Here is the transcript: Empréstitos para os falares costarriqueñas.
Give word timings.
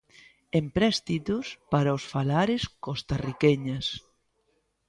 Empréstitos 0.61 1.45
para 1.71 1.95
os 1.97 2.03
falares 2.13 2.61
costarriqueñas. 2.85 3.85